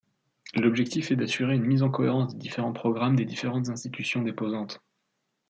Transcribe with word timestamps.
L'objectif 0.55 1.11
est 1.11 1.15
d'assurer 1.15 1.53
une 1.53 1.67
mise 1.67 1.83
en 1.83 1.91
cohérence 1.91 2.31
des 2.33 2.39
différents 2.39 2.73
programmes 2.73 3.15
des 3.15 3.25
différentes 3.25 3.69
institutions 3.69 4.23
déposantes. 4.23 4.81